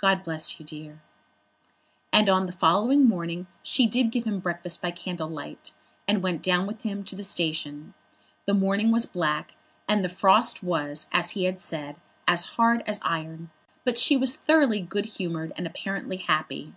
God 0.00 0.22
bless 0.24 0.58
you, 0.58 0.64
dear." 0.64 1.02
And 2.10 2.30
on 2.30 2.46
the 2.46 2.52
following 2.52 3.04
morning 3.04 3.46
she 3.62 3.86
did 3.86 4.10
give 4.10 4.24
him 4.24 4.32
his 4.36 4.42
breakfast 4.42 4.80
by 4.80 4.90
candle 4.90 5.28
light, 5.28 5.72
and 6.08 6.22
went 6.22 6.42
down 6.42 6.66
with 6.66 6.84
him 6.84 7.04
to 7.04 7.14
the 7.14 7.22
station. 7.22 7.92
The 8.46 8.54
morning 8.54 8.90
was 8.92 9.04
black, 9.04 9.56
and 9.86 10.02
the 10.02 10.08
frost 10.08 10.62
was, 10.62 11.06
as 11.12 11.32
he 11.32 11.44
had 11.44 11.60
said, 11.60 11.96
as 12.26 12.44
hard 12.56 12.82
as 12.86 12.98
iron, 13.04 13.50
but 13.84 13.98
she 13.98 14.16
was 14.16 14.36
thoroughly 14.36 14.80
good 14.80 15.04
humoured, 15.04 15.52
and 15.54 15.66
apparently 15.66 16.16
happy. 16.16 16.72